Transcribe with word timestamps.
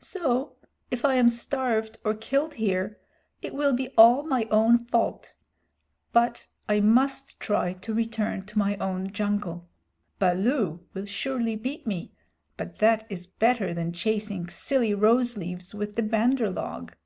So 0.00 0.56
if 0.90 1.04
I 1.04 1.16
am 1.16 1.28
starved 1.28 1.98
or 2.02 2.14
killed 2.14 2.54
here, 2.54 2.98
it 3.42 3.52
will 3.52 3.74
be 3.74 3.90
all 3.90 4.22
my 4.22 4.48
own 4.50 4.86
fault. 4.86 5.34
But 6.14 6.46
I 6.66 6.80
must 6.80 7.38
try 7.40 7.74
to 7.74 7.92
return 7.92 8.46
to 8.46 8.58
my 8.58 8.78
own 8.78 9.12
jungle. 9.12 9.68
Baloo 10.18 10.80
will 10.94 11.04
surely 11.04 11.56
beat 11.56 11.86
me, 11.86 12.14
but 12.56 12.78
that 12.78 13.04
is 13.10 13.26
better 13.26 13.74
than 13.74 13.92
chasing 13.92 14.48
silly 14.48 14.94
rose 14.94 15.36
leaves 15.36 15.74
with 15.74 15.94
the 15.94 16.02
Bandar 16.02 16.48
log." 16.48 16.96